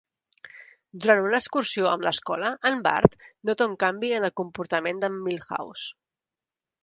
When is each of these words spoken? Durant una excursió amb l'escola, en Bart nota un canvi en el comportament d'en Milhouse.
Durant 1.01 1.19
una 1.25 1.41
excursió 1.43 1.89
amb 1.89 2.05
l'escola, 2.07 2.49
en 2.71 2.81
Bart 2.87 3.21
nota 3.49 3.69
un 3.73 3.77
canvi 3.83 4.11
en 4.21 4.27
el 4.29 4.35
comportament 4.41 5.03
d'en 5.05 5.23
Milhouse. 5.27 5.85